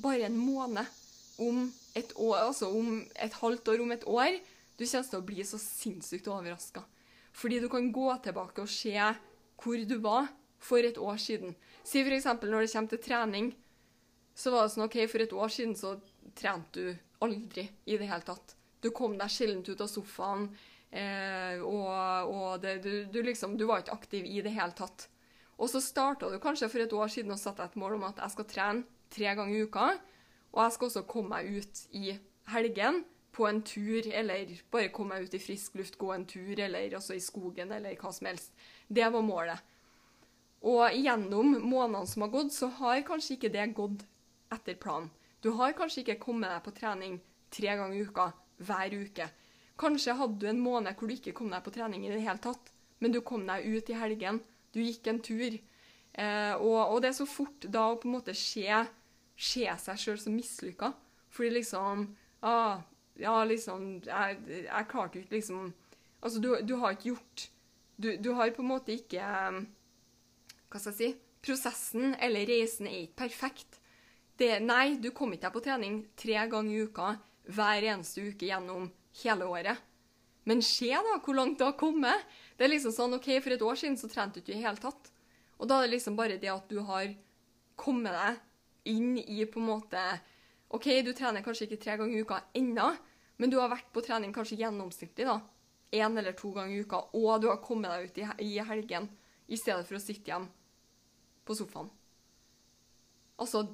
bare 0.01 0.27
en 0.29 0.37
måned, 0.37 0.97
om 1.41 1.65
et 1.97 2.11
år, 2.15 2.37
altså 2.47 2.69
om 2.77 3.01
et 3.19 3.33
halvt 3.41 3.73
år, 3.73 3.81
om 3.81 3.91
et 3.91 4.07
år, 4.07 4.37
du 4.77 4.85
kommer 4.85 5.09
til 5.09 5.19
å 5.19 5.25
bli 5.25 5.43
så 5.45 5.59
sinnssykt 5.61 6.29
overraska. 6.31 6.83
Fordi 7.37 7.59
du 7.61 7.67
kan 7.71 7.91
gå 7.93 8.07
tilbake 8.23 8.63
og 8.63 8.71
se 8.71 8.95
hvor 9.61 9.83
du 9.87 9.97
var 10.03 10.29
for 10.61 10.85
et 10.85 10.97
år 11.01 11.19
siden. 11.21 11.55
Si 11.83 12.03
f.eks. 12.05 12.27
når 12.41 12.65
det 12.65 12.71
kommer 12.71 12.93
til 12.93 13.03
trening, 13.03 13.51
så 14.35 14.53
var 14.53 14.65
det 14.65 14.73
sånn 14.75 14.85
OK, 14.85 14.97
for 15.11 15.23
et 15.23 15.33
år 15.33 15.53
siden 15.53 15.73
så 15.77 15.95
trente 16.37 16.79
du 16.79 16.91
aldri 17.25 17.67
i 17.85 17.97
det 17.97 18.09
hele 18.09 18.25
tatt. 18.25 18.55
Du 18.81 18.89
kom 18.95 19.17
deg 19.19 19.29
sjelden 19.29 19.65
ut 19.65 19.81
av 19.81 19.89
sofaen, 19.91 20.47
eh, 20.89 21.61
og, 21.61 22.31
og 22.31 22.61
det, 22.63 22.77
du, 22.85 22.93
du, 23.11 23.19
liksom, 23.25 23.57
du 23.57 23.67
var 23.69 23.83
ikke 23.83 23.97
aktiv 23.97 24.25
i 24.25 24.41
det 24.45 24.53
hele 24.55 24.73
tatt. 24.77 25.07
Og 25.61 25.69
så 25.69 25.81
starta 25.83 26.31
du 26.31 26.39
kanskje 26.41 26.71
for 26.71 26.81
et 26.81 26.93
år 26.97 27.11
siden 27.13 27.35
og 27.35 27.41
satte 27.41 27.65
et 27.65 27.77
mål 27.77 27.99
om 27.99 28.07
at 28.07 28.21
jeg 28.23 28.33
skal 28.33 28.49
trene 28.49 29.01
tre 29.13 29.35
ganger 29.37 29.57
i 29.57 29.65
uka. 29.67 29.89
Og 30.51 30.63
jeg 30.63 30.75
skal 30.75 30.89
også 30.89 31.03
komme 31.09 31.35
meg 31.35 31.59
ut 31.61 31.83
i 31.97 32.15
helgen 32.51 33.03
på 33.31 33.45
en 33.47 33.61
tur, 33.63 34.07
eller 34.11 34.49
bare 34.73 34.91
komme 34.91 35.15
meg 35.15 35.27
ut 35.27 35.35
i 35.37 35.41
frisk 35.43 35.77
luft, 35.79 35.99
gå 36.01 36.09
en 36.15 36.25
tur, 36.27 36.57
eller 36.59 36.97
altså 36.97 37.15
i 37.15 37.23
skogen, 37.23 37.71
eller 37.71 37.95
hva 37.99 38.11
som 38.11 38.27
helst. 38.27 38.51
Det 38.87 39.07
var 39.13 39.23
målet. 39.23 39.61
Og 40.61 40.93
gjennom 40.93 41.55
månedene 41.57 42.07
som 42.07 42.25
har 42.25 42.33
gått, 42.33 42.53
så 42.53 42.69
har 42.77 43.01
kanskje 43.05 43.37
ikke 43.37 43.53
det 43.53 43.71
gått 43.77 44.05
etter 44.53 44.77
planen. 44.77 45.09
Du 45.41 45.49
har 45.57 45.73
kanskje 45.73 46.03
ikke 46.03 46.19
kommet 46.21 46.51
deg 46.53 46.61
på 46.65 46.73
trening 46.77 47.17
tre 47.53 47.73
ganger 47.73 47.97
i 47.97 48.03
uka 48.05 48.27
hver 48.61 48.93
uke. 48.93 49.25
Kanskje 49.81 50.13
hadde 50.19 50.37
du 50.37 50.45
en 50.51 50.61
måned 50.61 50.93
hvor 50.97 51.09
du 51.09 51.15
ikke 51.15 51.33
kom 51.33 51.49
deg 51.49 51.63
på 51.65 51.73
trening 51.73 52.05
i 52.05 52.11
det 52.13 52.21
hele 52.21 52.37
tatt, 52.43 52.69
men 53.01 53.13
du 53.13 53.23
kom 53.25 53.47
deg 53.47 53.65
ut 53.65 53.89
i 53.89 53.97
helgen. 53.97 54.37
Du 54.71 54.79
gikk 54.83 55.09
en 55.09 55.21
tur. 55.25 55.57
Eh, 56.13 56.53
og, 56.59 56.77
og, 56.77 56.99
det 57.01 57.09
er 57.09 57.17
så 57.17 57.25
fort 57.25 57.65
da 57.65 57.87
å 57.89 57.97
på 57.97 58.09
en 58.09 58.17
måte 58.19 58.35
se, 58.37 58.67
se 59.33 59.65
seg 59.65 60.01
sjøl 60.03 60.21
som 60.21 60.37
mislykka. 60.37 60.91
Fordi 61.31 61.53
liksom 61.57 62.09
ah, 62.43 62.81
Ja, 63.15 63.43
liksom 63.47 64.01
Jeg, 64.03 64.39
jeg 64.65 64.87
klarte 64.91 65.21
ikke 65.21 65.37
liksom 65.37 65.69
Altså, 66.19 66.41
du, 66.43 66.49
du 66.67 66.73
har 66.81 66.91
ikke 66.91 67.13
gjort 67.13 67.45
du, 67.95 68.09
du 68.17 68.33
har 68.35 68.51
på 68.51 68.63
en 68.65 68.71
måte 68.71 68.91
ikke 68.91 69.21
hva 70.71 70.79
skal 70.79 70.95
jeg 70.95 70.99
si, 70.99 71.11
prosessen 71.43 72.15
eller 72.21 72.47
reisen 72.47 72.87
er 72.87 73.05
ikke 73.05 73.25
perfekt. 73.25 73.79
Det, 74.39 74.55
nei, 74.63 74.95
du 75.01 75.11
kom 75.13 75.33
ikke 75.35 75.49
deg 75.49 75.55
på 75.55 75.63
trening 75.65 75.97
tre 76.17 76.45
ganger 76.49 76.73
i 76.73 76.85
uka 76.87 77.09
hver 77.51 77.87
eneste 77.91 78.23
uke 78.31 78.47
gjennom 78.47 78.87
hele 79.21 79.47
året. 79.49 79.81
Men 80.47 80.63
se 80.65 80.89
da 80.89 81.17
hvor 81.21 81.37
langt 81.37 81.59
du 81.59 81.65
har 81.67 81.77
kommet. 81.77 82.23
Det 82.57 82.65
er 82.65 82.73
liksom 82.73 82.93
sånn, 82.95 83.17
ok, 83.17 83.29
For 83.43 83.53
et 83.53 83.65
år 83.65 83.77
siden 83.77 83.97
så 83.99 84.09
trente 84.09 84.39
du 84.39 84.45
ikke 84.45 84.57
i 84.57 84.63
hele 84.63 84.81
tatt. 84.81 85.11
Og 85.59 85.69
da 85.69 85.77
er 85.77 85.85
det 85.85 85.97
liksom 85.97 86.17
bare 86.17 86.39
det 86.41 86.49
at 86.49 86.69
du 86.71 86.79
har 86.87 87.11
kommet 87.77 88.15
deg 88.15 88.93
inn 88.95 89.17
i 89.19 89.43
på 89.45 89.61
en 89.61 89.67
måte 89.67 90.01
OK, 90.73 90.87
du 91.05 91.11
trener 91.13 91.43
kanskje 91.45 91.67
ikke 91.67 91.81
tre 91.83 91.97
ganger 91.99 92.15
i 92.15 92.23
uka 92.23 92.39
ennå, 92.57 92.87
men 93.37 93.51
du 93.51 93.57
har 93.59 93.69
vært 93.69 93.91
på 93.93 94.01
trening 94.05 94.31
kanskje 94.33 94.57
gjennomsnittlig 94.61 95.27
da, 95.27 95.35
én 95.99 96.15
eller 96.17 96.33
to 96.37 96.53
ganger 96.55 96.77
i 96.77 96.85
uka, 96.85 97.01
og 97.11 97.43
du 97.43 97.49
har 97.51 97.59
kommet 97.61 97.91
deg 97.91 98.07
ut 98.07 98.41
i 98.47 98.53
helgen 98.63 99.09
i 99.51 99.59
stedet 99.59 99.83
for 99.83 99.99
å 99.99 100.01
sitte 100.01 100.31
hjemme 100.31 100.60
på 101.45 101.55
sofaen. 101.57 101.89
Altså, 103.41 103.65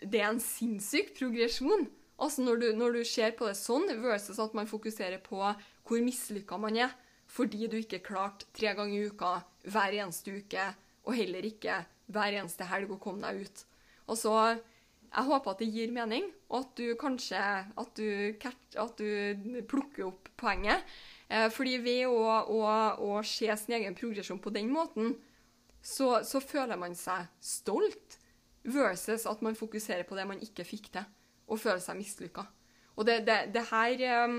det 0.00 0.22
er 0.22 0.30
en 0.30 0.40
sinnssyk 0.42 1.12
progresjon. 1.18 1.88
Altså, 2.20 2.44
når 2.44 2.60
du, 2.60 2.66
når 2.76 2.98
du 2.98 3.04
ser 3.08 3.34
på 3.36 3.48
det 3.48 3.56
sånn, 3.58 3.88
versus 4.02 4.40
at 4.40 4.56
man 4.56 4.68
fokuserer 4.68 5.20
på 5.24 5.40
hvor 5.40 6.04
mislykka 6.04 6.58
man 6.60 6.76
er. 6.76 6.96
fordi 7.30 7.68
du 7.70 7.76
ikke 7.78 8.00
klarte 8.02 8.48
tre 8.58 8.72
ganger 8.74 8.96
i 8.96 9.06
uka 9.06 9.36
hver 9.62 9.94
eneste 10.02 10.32
uke, 10.34 10.64
og 11.06 11.14
heller 11.14 11.44
ikke 11.46 11.76
hver 12.10 12.34
eneste 12.40 12.66
helg 12.66 12.90
å 12.90 12.98
komme 12.98 13.22
deg 13.22 13.46
ut. 13.46 13.64
Altså, 14.10 14.58
Jeg 15.10 15.26
håper 15.26 15.50
at 15.50 15.58
det 15.58 15.66
gir 15.74 15.90
mening, 15.90 16.26
og 16.48 16.58
at 16.60 16.76
du 16.78 16.94
kanskje 16.94 17.38
at 17.38 17.96
du, 17.98 18.34
at 18.78 18.98
du 18.98 19.62
plukker 19.66 20.04
opp 20.06 20.28
poenget. 20.38 20.84
Eh, 21.28 21.48
fordi 21.50 21.78
ved 21.82 22.06
å, 22.06 22.20
å, 22.46 22.60
å 22.98 23.22
se 23.26 23.50
sin 23.58 23.74
egen 23.74 23.96
progresjon 23.98 24.38
på 24.38 24.52
den 24.54 24.70
måten, 24.70 25.16
så, 25.82 26.20
så 26.26 26.40
føler 26.44 26.78
man 26.80 26.96
seg 26.98 27.28
stolt, 27.40 28.18
versus 28.60 29.24
at 29.24 29.40
man 29.40 29.56
fokuserer 29.56 30.04
på 30.04 30.16
det 30.18 30.26
man 30.28 30.40
ikke 30.44 30.66
fikk 30.68 30.90
til, 30.92 31.06
og 31.48 31.60
føler 31.62 31.80
seg 31.80 31.96
mislykka. 31.96 32.44
Og 33.00 33.06
det, 33.08 33.22
det, 33.24 33.38
det 33.54 33.62
her 33.70 34.02
eh, 34.04 34.34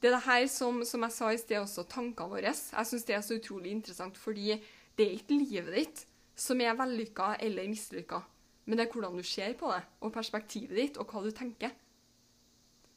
det 0.00 0.08
er 0.08 0.14
det 0.16 0.24
her 0.24 0.46
som, 0.48 0.80
som 0.88 1.02
jeg 1.04 1.12
sa 1.12 1.28
i 1.28 1.40
sted, 1.40 1.58
også 1.60 1.84
tankene 1.90 2.32
våre. 2.32 2.54
Jeg 2.54 2.88
syns 2.88 3.04
det 3.04 3.14
er 3.16 3.24
så 3.24 3.36
utrolig 3.36 3.74
interessant, 3.74 4.16
fordi 4.16 4.54
det 4.96 5.06
er 5.06 5.18
ikke 5.18 5.36
livet 5.42 5.74
ditt 5.76 6.04
som 6.40 6.60
er 6.64 6.76
vellykka 6.78 7.34
eller 7.44 7.68
mislykka, 7.68 8.22
men 8.64 8.78
det 8.78 8.86
er 8.86 8.94
hvordan 8.94 9.18
du 9.20 9.26
ser 9.26 9.52
på 9.60 9.68
det, 9.74 9.82
og 10.00 10.12
perspektivet 10.14 10.76
ditt, 10.78 10.96
og 10.96 11.10
hva 11.10 11.20
du 11.26 11.30
tenker. 11.36 11.74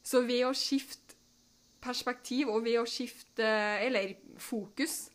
Så 0.03 0.21
ved 0.23 0.45
å 0.47 0.53
skifte 0.55 1.17
perspektiv, 1.83 2.47
og 2.53 2.63
ved 2.63 2.79
å 2.79 2.87
skifte 2.87 3.43
Eller 3.83 4.13
fokus 4.39 5.09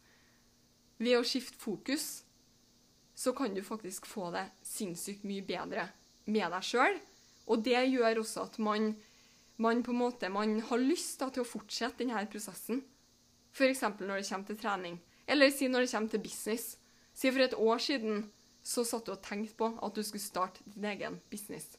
Ved 0.98 1.16
å 1.16 1.24
skifte 1.24 1.56
fokus, 1.60 2.06
så 3.18 3.34
kan 3.34 3.54
du 3.54 3.64
faktisk 3.66 4.06
få 4.06 4.30
det 4.34 4.46
sinnssykt 4.62 5.26
mye 5.26 5.42
bedre 5.46 5.88
med 6.30 6.52
deg 6.54 6.66
sjøl. 6.66 6.98
Og 7.50 7.64
det 7.66 7.80
gjør 7.90 8.22
også 8.22 8.44
at 8.46 8.58
man 8.62 8.92
man 9.58 9.82
på 9.82 9.90
en 9.90 9.98
måte, 9.98 10.28
har 10.30 10.78
lyst 10.78 11.18
da, 11.18 11.32
til 11.34 11.42
å 11.42 11.48
fortsette 11.48 12.04
denne 12.04 12.20
prosessen. 12.30 12.84
F.eks. 13.50 13.82
når 13.98 14.20
det 14.20 14.28
kommer 14.28 14.46
til 14.46 14.58
trening. 14.60 14.98
Eller 15.26 15.50
si 15.50 15.66
når 15.68 15.84
det 15.84 15.90
kommer 15.90 16.12
til 16.12 16.22
business. 16.22 16.76
Si 17.12 17.30
for 17.32 17.42
et 17.42 17.56
år 17.58 17.82
siden 17.82 18.28
så 18.62 18.84
satt 18.86 19.08
du 19.08 19.16
og 19.16 19.24
tenkte 19.24 19.56
på 19.58 19.72
at 19.82 19.96
du 19.96 20.04
skulle 20.06 20.22
starte 20.22 20.62
din 20.62 20.86
egen 20.86 21.18
business. 21.32 21.72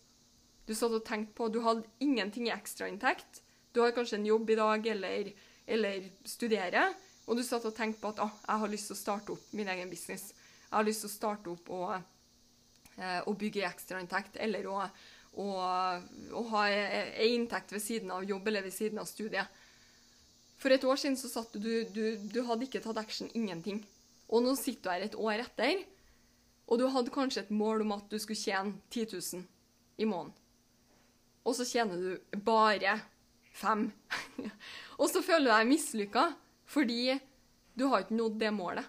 Du 0.67 0.75
satt 0.75 0.91
og 0.91 1.05
tenkte 1.07 1.37
på, 1.37 1.47
du 1.47 1.61
hadde 1.63 1.87
ingenting 2.03 2.49
i 2.49 2.53
ekstrainntekt. 2.53 3.41
Du 3.71 3.79
har 3.81 3.95
kanskje 3.95 4.19
en 4.19 4.27
jobb 4.27 4.51
i 4.51 4.59
dag 4.59 4.91
eller, 4.97 5.31
eller 5.65 6.11
studerer. 6.27 6.91
Og 7.29 7.39
du 7.39 7.45
satt 7.47 7.63
og 7.69 7.77
tenkte 7.77 8.03
på 8.03 8.11
at 8.11 8.19
ah, 8.25 8.35
jeg 8.43 8.63
har 8.65 8.73
lyst 8.75 8.91
til 8.91 8.97
å 8.97 9.03
starte 9.05 9.37
opp 9.37 9.55
min 9.55 9.71
egen 9.71 9.89
business. 9.89 10.33
Jeg 10.69 10.77
har 10.77 10.85
lyst 10.85 11.01
til 11.01 11.09
å 11.09 11.13
starte 11.13 11.49
opp 11.49 11.69
og, 11.73 11.93
eh, 12.97 13.21
og 13.25 13.37
bygge 13.41 13.65
ekstrainntekt. 13.65 14.37
Eller 14.37 14.67
å, 14.69 14.83
å, 15.41 15.47
å 16.37 16.43
ha 16.53 16.65
ei 16.69 17.31
inntekt 17.33 17.73
ved 17.73 17.81
siden 17.83 18.13
av 18.13 18.27
jobb 18.27 18.47
eller 18.51 18.67
ved 18.67 18.75
siden 18.75 19.01
av 19.01 19.09
studiet. 19.09 19.49
For 20.59 20.75
et 20.75 20.83
år 20.83 20.99
siden 20.99 21.17
så 21.17 21.31
satt 21.31 21.55
du, 21.55 21.71
du, 21.89 22.03
du, 22.19 22.41
hadde 22.45 22.67
ikke 22.67 22.83
tatt 22.83 22.99
action, 22.99 23.31
ingenting. 23.33 23.79
Og 24.29 24.43
nå 24.45 24.53
sitter 24.59 24.83
du 24.83 24.91
her 24.91 25.05
et 25.07 25.17
år 25.17 25.45
etter, 25.45 25.85
og 26.69 26.77
du 26.77 26.85
hadde 26.91 27.13
kanskje 27.15 27.45
et 27.45 27.55
mål 27.55 27.81
om 27.85 27.95
at 27.95 28.11
du 28.11 28.19
skulle 28.21 28.37
tjene 28.37 28.75
10 28.91 29.15
000 29.15 29.47
i 30.03 30.05
måneden. 30.05 30.35
Og 31.47 31.55
så 31.57 31.65
tjener 31.65 31.97
du 31.97 32.37
bare 32.45 32.99
fem. 33.55 33.87
og 35.01 35.07
så 35.09 35.23
føler 35.25 35.47
du 35.47 35.53
deg 35.55 35.71
mislykka 35.71 36.27
fordi 36.69 37.15
du 37.73 37.87
har 37.89 38.03
ikke 38.03 38.19
nådd 38.19 38.37
det 38.43 38.51
målet. 38.53 38.85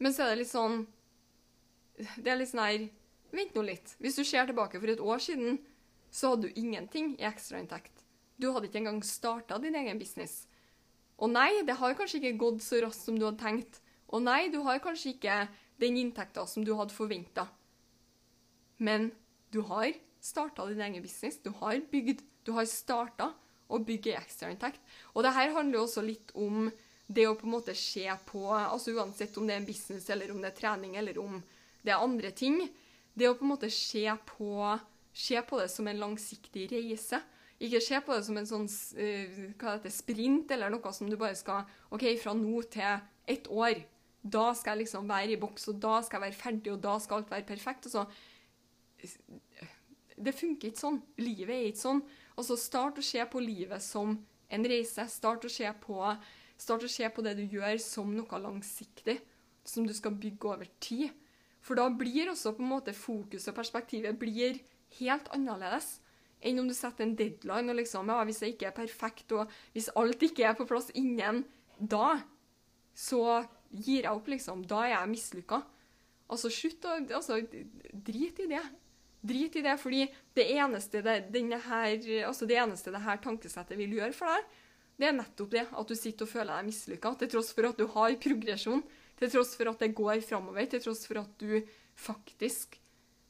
Men 0.00 0.14
så 0.14 0.24
er 0.24 0.32
det 0.32 0.44
litt 0.44 0.54
sånn 0.54 0.86
Det 1.94 2.30
er 2.30 2.38
litt 2.40 2.50
sånn 2.50 2.64
her 2.64 2.86
Vent 3.34 3.56
nå 3.56 3.64
litt. 3.66 3.96
Hvis 3.98 4.14
du 4.14 4.22
ser 4.22 4.46
tilbake 4.46 4.78
for 4.78 4.90
et 4.92 5.00
år 5.02 5.22
siden, 5.22 5.56
så 6.14 6.30
hadde 6.32 6.46
du 6.46 6.58
ingenting 6.60 7.16
i 7.18 7.26
ekstrainntekt. 7.26 8.04
Du 8.38 8.52
hadde 8.54 8.68
ikke 8.68 8.78
engang 8.78 9.00
starta 9.02 9.58
din 9.58 9.74
egen 9.74 9.98
business. 9.98 10.44
Og 11.18 11.32
nei, 11.32 11.64
det 11.66 11.74
har 11.80 11.96
kanskje 11.98 12.20
ikke 12.20 12.38
gått 12.38 12.62
så 12.62 12.78
raskt 12.84 13.08
som 13.08 13.18
du 13.18 13.26
hadde 13.26 13.42
tenkt. 13.42 13.80
Og 14.14 14.22
nei, 14.22 14.46
du 14.54 14.60
har 14.66 14.78
kanskje 14.82 15.16
ikke 15.16 15.38
den 15.82 15.98
inntekta 15.98 16.46
som 16.46 16.62
du 16.66 16.76
hadde 16.78 16.94
forventa. 16.94 17.48
Men 18.78 19.10
du 19.50 19.64
har 19.66 19.90
starta 20.22 20.66
din 20.70 20.82
egen 20.86 21.02
business. 21.02 21.40
Du 21.42 21.50
har 21.58 21.82
bygd. 21.90 22.22
Du 22.46 22.52
har 22.54 22.70
starta 22.70 23.32
å 23.66 23.80
bygge 23.82 24.14
ekstrainntekt. 24.18 24.80
Og 25.14 25.24
det 25.26 25.34
her 25.34 25.54
handler 25.56 25.82
også 25.82 26.04
litt 26.04 26.30
om 26.38 26.68
det 27.06 27.26
å 27.28 27.34
på 27.38 27.48
en 27.48 27.54
måte 27.56 27.74
se 27.76 28.06
på 28.28 28.46
altså 28.54 28.94
Uansett 28.94 29.36
om 29.38 29.46
det 29.48 29.56
er 29.56 29.62
en 29.62 29.68
business, 29.68 30.06
eller 30.10 30.30
om 30.32 30.40
det 30.40 30.52
er 30.52 30.58
trening, 30.58 30.96
eller 30.96 31.18
om 31.20 31.40
det 31.84 31.92
er 31.92 32.02
andre 32.02 32.32
ting. 32.34 32.58
Det 33.14 33.28
å 33.28 33.36
på 33.38 33.46
en 33.46 33.52
måte 33.52 33.70
se 33.70 34.08
på, 34.26 34.50
se 35.14 35.40
på 35.46 35.60
det 35.60 35.70
som 35.70 35.86
en 35.88 36.00
langsiktig 36.02 36.66
reise. 36.72 37.20
Ikke 37.62 37.80
se 37.84 38.00
på 38.02 38.16
det 38.16 38.24
som 38.26 38.38
en 38.38 38.48
sånn 38.48 38.66
hva 38.66 39.76
heter, 39.76 39.92
sprint 39.94 40.50
eller 40.52 40.72
noe 40.74 40.92
som 40.92 41.08
du 41.10 41.16
bare 41.20 41.36
skal 41.38 41.68
OK, 41.94 42.08
fra 42.20 42.34
nå 42.36 42.62
til 42.72 43.04
ett 43.30 43.46
år. 43.48 43.84
Da 44.24 44.48
skal 44.56 44.74
jeg 44.74 44.86
liksom 44.86 45.08
være 45.08 45.36
i 45.36 45.40
boks, 45.40 45.68
og 45.70 45.80
da 45.84 45.98
skal 46.02 46.18
jeg 46.18 46.30
være 46.30 46.40
ferdig, 46.40 46.72
og 46.72 46.82
da 46.82 46.96
skal 47.02 47.20
alt 47.20 47.32
være 47.32 47.48
perfekt. 47.48 47.86
Og 47.86 47.92
så 47.92 48.06
Det 50.14 50.32
funker 50.32 50.70
ikke 50.70 50.80
sånn. 50.80 51.00
Livet 51.18 51.54
er 51.54 51.66
ikke 51.68 51.82
sånn. 51.82 52.00
Altså, 52.38 52.56
start 52.56 52.98
å 52.98 53.04
se 53.04 53.24
på 53.30 53.42
livet 53.42 53.82
som 53.82 54.14
en 54.48 54.66
reise. 54.70 55.04
Start 55.10 55.44
å 55.44 55.50
se 55.50 55.68
på, 55.82 55.98
start 56.56 56.86
å 56.86 56.90
se 56.90 57.08
på 57.10 57.24
det 57.26 57.34
du 57.36 57.44
gjør, 57.44 57.76
som 57.82 58.14
noe 58.14 58.40
langsiktig. 58.40 59.18
Som 59.66 59.86
du 59.88 59.94
skal 59.96 60.14
bygge 60.20 60.50
over 60.54 60.70
tid. 60.80 61.10
For 61.64 61.80
da 61.80 61.88
blir 61.88 62.30
også 62.32 62.52
på 62.56 62.64
en 62.64 62.72
måte 62.74 62.94
fokuset 62.96 63.52
og 63.52 63.58
perspektivet 63.58 64.18
blir 64.20 64.60
helt 64.98 65.30
annerledes 65.34 65.98
enn 66.44 66.60
om 66.60 66.68
du 66.68 66.74
setter 66.76 67.06
en 67.06 67.16
deadline 67.16 67.72
og 67.72 67.78
liksom 67.80 68.10
Ja, 68.12 68.20
hvis 68.28 68.42
det 68.42 68.52
ikke 68.52 68.68
er 68.68 68.76
perfekt, 68.76 69.32
og 69.32 69.50
hvis 69.72 69.88
alt 69.96 70.22
ikke 70.22 70.44
er 70.44 70.56
på 70.58 70.66
plass 70.68 70.90
innen 70.94 71.42
da, 71.80 72.18
så 72.94 73.42
gir 73.72 74.04
jeg 74.04 74.12
opp, 74.12 74.28
liksom. 74.30 74.62
Da 74.68 74.84
er 74.84 74.92
jeg 74.94 75.10
mislykka. 75.14 75.62
Altså, 76.30 76.50
slutt 76.52 76.84
å 76.86 76.98
Altså, 77.16 77.40
drit 77.92 78.42
i 78.44 78.50
det. 78.50 78.62
Drit 79.24 79.56
i 79.56 79.64
det, 79.64 79.78
fordi 79.80 80.04
det 80.36 80.44
eneste 80.52 81.00
det, 81.02 81.16
her, 81.64 81.96
altså 82.28 82.46
det 82.46 82.60
eneste 82.60 82.92
det 82.92 83.02
her 83.06 83.22
tankesettet 83.24 83.80
vil 83.80 83.96
gjøre 83.96 84.12
for 84.12 84.28
deg, 84.28 84.60
det 85.00 85.08
er 85.08 85.16
nettopp 85.16 85.50
det 85.50 85.64
at 85.72 85.88
du 85.88 85.96
sitter 85.96 86.26
og 86.26 86.30
føler 86.30 86.52
deg 86.52 86.68
mislykka, 86.68 87.14
til 87.18 87.32
tross 87.32 87.50
for 87.56 87.66
at 87.66 87.80
du 87.80 87.88
har 87.96 88.14
progresjon. 88.20 88.84
Til 89.24 89.32
tross 89.32 89.54
for 89.56 89.70
at 89.70 89.80
det 89.80 89.94
går 89.96 90.20
framover, 90.20 90.66
til 90.68 90.82
tross 90.84 91.06
for 91.08 91.22
at 91.22 91.38
du 91.40 91.62
faktisk 91.96 92.76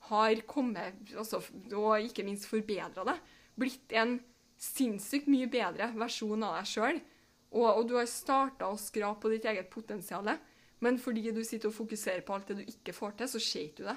har 0.09 0.41
kommet 0.49 1.15
altså, 1.15 1.39
Og 1.71 2.03
ikke 2.03 2.25
minst 2.27 2.49
forbedra 2.51 3.05
deg. 3.07 3.21
Blitt 3.55 3.93
en 3.95 4.17
sinnssykt 4.59 5.29
mye 5.31 5.47
bedre 5.51 5.93
versjon 5.95 6.43
av 6.43 6.59
deg 6.59 6.71
sjøl. 6.73 6.99
Og, 7.55 7.69
og, 7.69 7.85
du 7.87 7.95
har 7.95 8.09
starta 8.11 8.67
å 8.67 8.81
skrape 8.81 9.23
på 9.23 9.31
ditt 9.31 9.47
eget 9.47 9.71
potensial. 9.71 10.27
Men 10.83 10.99
fordi 10.99 11.31
du 11.31 11.45
sitter 11.47 11.71
og 11.71 11.77
fokuserer 11.77 12.25
på 12.27 12.35
alt 12.35 12.51
det 12.51 12.59
du 12.59 12.65
ikke 12.67 12.97
får 12.97 13.15
til, 13.21 13.31
så 13.31 13.43
ser 13.43 13.71
du 13.79 13.85
det. 13.87 13.97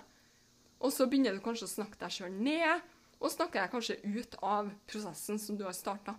Og 0.77 0.93
så 0.93 1.07
begynner 1.09 1.33
du 1.33 1.41
kanskje 1.41 1.65
å 1.65 1.73
snakke 1.73 1.97
deg 2.03 2.13
sjøl 2.13 2.35
ned, 2.37 2.85
og 3.17 3.33
snakker 3.33 3.63
deg 3.63 3.73
kanskje 3.73 3.97
ut 4.05 4.37
av 4.45 4.69
prosessen 4.85 5.41
som 5.41 5.57
du 5.57 5.65
har 5.65 5.73
starta. 5.73 6.13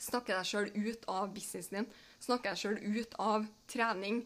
Snakker 0.00 0.36
deg 0.36 0.48
sjøl 0.48 0.68
ut 0.76 1.08
av 1.08 1.32
businessen 1.32 1.78
din. 1.78 1.88
Snakker 2.20 2.52
deg 2.52 2.60
sjøl 2.60 3.00
ut 3.00 3.16
av 3.16 3.48
trening 3.72 4.20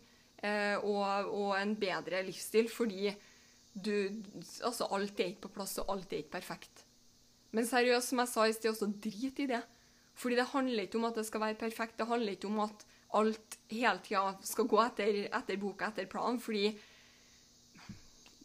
og, 0.44 1.30
og, 1.30 1.52
en 1.56 1.76
bedre 1.80 2.22
livsstil, 2.26 2.68
fordi 2.72 3.12
du 3.74 3.94
Altså, 4.62 4.86
alt 4.92 5.18
er 5.20 5.32
ikke 5.32 5.48
på 5.48 5.54
plass, 5.56 5.78
og 5.82 5.88
alt 5.94 6.12
er 6.12 6.22
ikke 6.22 6.36
perfekt. 6.36 6.84
Men 7.54 7.66
seriøst, 7.66 8.10
som 8.10 8.20
jeg 8.22 8.30
sa 8.30 8.44
i 8.46 8.52
sted, 8.54 8.70
også 8.70 8.90
drit 9.02 9.40
i 9.42 9.48
det. 9.50 9.62
Fordi 10.14 10.38
det 10.38 10.46
handler 10.52 10.86
ikke 10.86 10.98
om 10.98 11.08
at 11.08 11.18
det 11.18 11.26
skal 11.26 11.42
være 11.42 11.58
perfekt. 11.58 11.98
Det 11.98 12.06
handler 12.06 12.36
ikke 12.36 12.50
om 12.50 12.60
at 12.66 12.84
alt 13.14 13.58
hele 13.70 13.98
tida 14.04 14.34
skal 14.46 14.68
gå 14.70 14.80
etter, 14.82 15.20
etter 15.26 15.58
boka, 15.62 15.90
etter 15.90 16.06
planen. 16.10 16.40
Fordi 16.42 16.70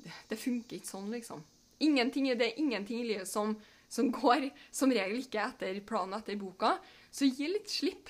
det, 0.03 0.13
det 0.29 0.39
funker 0.39 0.79
ikke 0.79 0.89
sånn, 0.89 1.09
liksom. 1.13 1.43
Ingenting, 1.85 2.29
det 2.37 2.49
er 2.49 2.61
ingenting 2.61 3.03
i 3.03 3.09
livet 3.13 3.29
som, 3.29 3.53
som 3.89 4.09
går 4.13 4.49
som 4.75 4.91
regel 4.93 5.21
ikke 5.21 5.45
etter 5.45 5.81
planen, 5.85 6.17
etter 6.19 6.39
boka. 6.41 6.75
Så 7.11 7.29
gi 7.29 7.49
litt 7.49 7.69
slipp. 7.71 8.09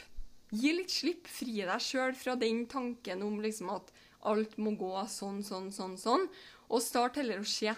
Gi 0.49 0.73
litt 0.73 0.93
slipp. 0.93 1.27
Fri 1.29 1.61
deg 1.61 1.83
sjøl 1.83 2.15
fra 2.17 2.35
den 2.39 2.65
tanken 2.69 3.21
om 3.25 3.37
liksom 3.43 3.69
at 3.73 3.91
alt 4.29 4.57
må 4.59 4.73
gå 4.79 4.93
sånn, 5.07 5.43
sånn, 5.45 5.69
sånn, 5.73 5.95
sånn. 5.99 6.25
Og 6.69 6.83
start 6.83 7.19
heller 7.21 7.41
å 7.41 7.47
se 7.47 7.73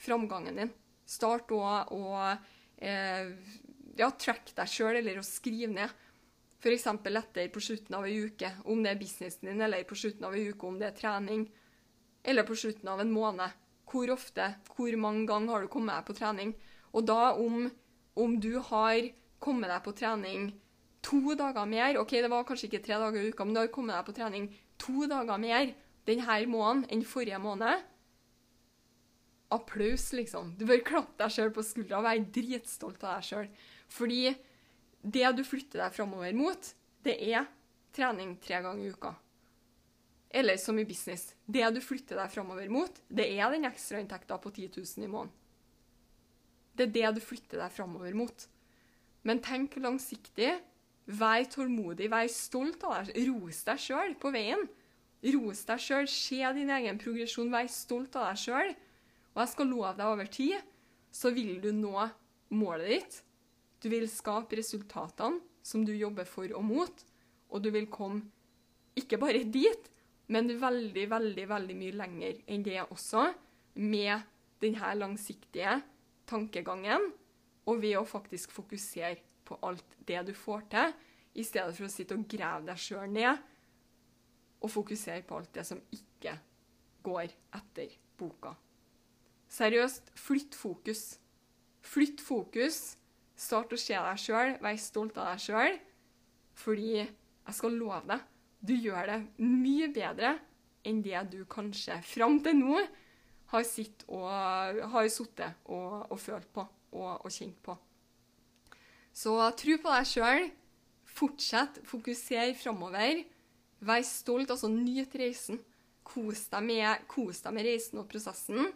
framgangen 0.00 0.60
din. 0.60 0.72
Start 1.08 1.50
å, 1.52 1.60
å 1.60 2.02
eh, 2.76 3.32
ja, 3.98 4.10
track 4.10 4.52
deg 4.56 4.70
sjøl, 4.70 5.00
eller 5.00 5.20
å 5.20 5.26
skrive 5.26 5.72
ned. 5.72 5.96
F.eks. 6.60 6.86
etter 6.92 7.48
på 7.48 7.62
slutten 7.64 7.96
av 7.96 8.04
ei 8.04 8.18
uke, 8.20 8.52
om 8.68 8.82
det 8.84 8.92
er 8.92 9.00
businessen 9.00 9.48
din, 9.48 9.64
eller 9.64 9.86
på 9.88 9.96
slutten 9.96 10.28
av 10.28 10.36
ei 10.36 10.50
uke 10.52 10.68
om 10.68 10.76
det 10.80 10.90
er 10.90 10.98
trening. 10.98 11.46
Eller 12.22 12.44
på 12.44 12.56
slutten 12.58 12.90
av 12.92 13.00
en 13.00 13.12
måned. 13.12 13.56
Hvor 13.90 14.12
ofte, 14.12 14.52
hvor 14.76 14.96
mange 15.00 15.24
ganger 15.26 15.54
har 15.54 15.64
du 15.64 15.72
kommet 15.72 15.96
deg 15.96 16.06
på 16.06 16.18
trening? 16.20 16.52
Og 16.92 17.06
da, 17.08 17.32
om, 17.32 17.64
om 18.14 18.36
du 18.38 18.52
har 18.68 19.08
kommet 19.42 19.72
deg 19.72 19.82
på 19.86 19.96
trening 19.96 20.50
to 21.04 21.34
dager 21.38 21.68
mer 21.68 21.98
OK, 22.00 22.16
det 22.20 22.30
var 22.30 22.46
kanskje 22.48 22.68
ikke 22.68 22.82
tre 22.84 22.98
dager 23.00 23.22
i 23.22 23.30
uka, 23.32 23.46
men 23.46 23.56
du 23.56 23.62
har 23.62 23.72
kommet 23.72 23.96
deg 23.96 24.08
på 24.08 24.16
trening 24.16 24.50
to 24.80 25.06
dager 25.10 25.40
mer 25.40 25.72
denne 26.08 26.36
måneden 26.50 26.84
enn 26.92 27.06
forrige 27.06 27.40
måned. 27.42 27.86
Applaus, 29.50 30.12
liksom. 30.14 30.54
Du 30.58 30.66
bør 30.68 30.84
klappe 30.86 31.18
deg 31.18 31.32
sjøl 31.34 31.50
på 31.54 31.64
skuldra 31.66 31.98
og 31.98 32.06
være 32.06 32.28
dritstolt 32.34 33.02
av 33.02 33.18
deg 33.18 33.26
sjøl. 33.26 33.48
Fordi 33.90 34.20
det 35.02 35.32
du 35.36 35.42
flytter 35.46 35.82
deg 35.82 35.96
framover 35.96 36.36
mot, 36.38 36.70
det 37.02 37.16
er 37.32 37.48
trening 37.96 38.36
tre 38.42 38.60
ganger 38.62 38.84
i 38.84 38.94
uka. 38.94 39.14
Eller 40.30 40.60
som 40.62 40.78
i 40.78 40.86
business. 40.86 41.32
Det 41.46 41.66
du 41.74 41.80
flytter 41.82 42.20
deg 42.20 42.30
framover 42.30 42.70
mot, 42.70 43.02
det 43.10 43.26
er 43.34 43.50
den 43.50 43.66
ekstrainntekta 43.66 44.38
på 44.38 44.52
10 44.54 44.70
000 44.76 45.06
i 45.08 45.10
måneden. 45.10 45.34
Det 46.70 46.86
er 46.86 46.92
det 46.94 47.16
du 47.18 47.24
flytter 47.24 47.58
deg 47.58 47.74
framover 47.74 48.14
mot. 48.14 48.46
Men 49.26 49.42
tenk 49.42 49.74
langsiktig. 49.82 50.52
Vær 51.10 51.46
tålmodig, 51.50 52.10
vær 52.12 52.28
stolt 52.30 52.84
av 52.86 53.08
deg. 53.08 53.16
Ros 53.30 53.64
deg 53.66 53.82
sjøl 53.82 54.14
på 54.20 54.30
veien. 54.34 54.62
Ros 55.34 55.64
deg 55.68 55.82
sjøl, 55.82 56.06
se 56.08 56.40
din 56.56 56.70
egen 56.70 57.00
progresjon, 57.00 57.50
vær 57.52 57.68
stolt 57.72 58.16
av 58.20 58.30
deg 58.30 58.42
sjøl. 58.44 58.74
Og 59.34 59.42
jeg 59.42 59.52
skal 59.52 59.70
love 59.70 59.94
deg 59.98 60.06
over 60.06 60.30
tid, 60.30 60.70
så 61.10 61.32
vil 61.34 61.58
du 61.62 61.70
nå 61.74 62.06
målet 62.54 62.94
ditt. 62.94 63.20
Du 63.80 63.88
vil 63.92 64.06
skape 64.10 64.58
resultatene 64.58 65.40
som 65.66 65.84
du 65.84 65.92
jobber 65.94 66.28
for 66.28 66.50
og 66.56 66.64
mot, 66.64 67.04
og 67.50 67.62
du 67.64 67.70
vil 67.74 67.88
komme 67.90 68.28
ikke 68.98 69.18
bare 69.20 69.42
dit, 69.44 69.88
men 70.30 70.50
veldig, 70.60 71.06
veldig, 71.10 71.46
veldig 71.50 71.76
mye 71.78 71.96
lenger 71.96 72.42
enn 72.50 72.64
det 72.66 72.78
også, 72.86 73.30
med 73.80 74.26
denne 74.62 74.92
langsiktige 74.98 75.78
tankegangen, 76.28 77.10
og 77.68 77.80
ved 77.82 77.98
å 78.00 78.06
faktisk 78.08 78.52
fokusere 78.54 79.29
på 79.50 79.58
alt 79.66 79.96
det 80.08 80.22
du 80.30 80.32
får 80.36 80.64
til, 80.72 80.94
i 81.38 81.44
stedet 81.46 81.74
for 81.76 81.86
å 81.86 81.92
sitte 81.92 82.16
og 82.16 82.26
grave 82.30 82.66
deg 82.66 82.80
sjøl 82.80 83.10
ned, 83.12 83.42
og 84.60 84.72
fokusere 84.72 85.22
på 85.26 85.38
alt 85.38 85.52
det 85.56 85.66
som 85.68 85.80
ikke 85.94 86.34
går 87.06 87.30
etter 87.56 87.94
boka. 88.20 88.54
Seriøst, 89.50 90.12
flytt 90.20 90.56
fokus. 90.58 91.04
Flytt 91.80 92.20
fokus. 92.22 92.80
Start 93.40 93.72
å 93.72 93.78
se 93.80 93.96
deg 93.96 94.20
sjøl, 94.20 94.58
vær 94.60 94.76
stolt 94.78 95.16
av 95.18 95.30
deg 95.32 95.46
sjøl, 95.46 95.78
fordi 96.60 96.92
jeg 97.00 97.56
skal 97.56 97.78
love 97.80 98.04
deg 98.10 98.26
du 98.60 98.74
gjør 98.76 99.08
det 99.08 99.20
mye 99.40 99.88
bedre 99.92 100.34
enn 100.86 101.00
det 101.04 101.20
du 101.32 101.40
kanskje 101.48 101.96
fram 102.04 102.38
til 102.44 102.58
nå 102.60 102.80
har 103.52 103.64
sittet 103.66 104.04
og, 104.08 104.26
og, 105.64 105.94
og 106.12 106.20
følt 106.20 106.50
på 106.52 106.64
og, 106.90 107.24
og, 107.24 107.30
kjent 107.32 107.56
på. 107.64 107.76
Så 109.12 109.34
tro 109.58 109.76
på 109.82 109.94
deg 109.94 110.08
sjøl. 110.08 110.48
Fortsett, 111.10 111.80
fokuser 111.88 112.54
framover. 112.58 113.24
Vær 113.80 114.04
stolt, 114.06 114.52
altså 114.52 114.70
nyt 114.72 115.16
reisen. 115.18 115.60
Kos 116.06 116.46
deg 116.52 116.66
med, 116.66 117.08
kos 117.10 117.42
deg 117.44 117.56
med 117.56 117.66
reisen 117.68 118.02
og 118.02 118.08
prosessen. 118.10 118.70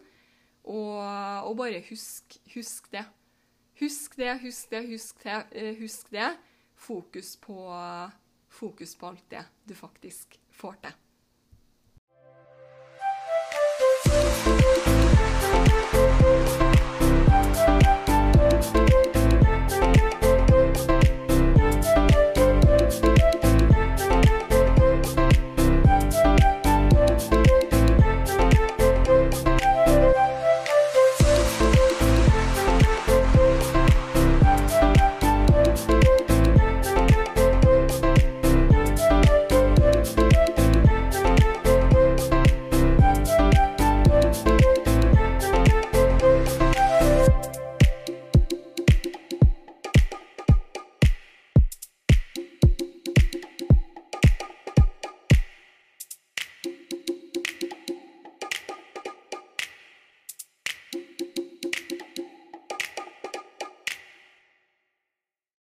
Og, 0.64 0.98
og 1.44 1.54
bare 1.60 1.84
husk, 1.90 2.38
husk 2.54 2.90
det. 2.92 3.04
Husk 3.80 4.18
det, 4.20 4.34
husk 4.42 4.70
det, 4.70 4.84
husk 4.90 5.24
det. 5.26 5.40
Eh, 5.52 5.72
husk 5.80 6.12
det. 6.14 6.30
Fokus 6.74 7.34
på 7.40 7.58
fokus 8.54 8.94
på 8.94 9.06
alt 9.06 9.30
det 9.30 9.44
du 9.64 9.74
faktisk 9.74 10.38
får 10.54 10.78
til. 10.82 11.03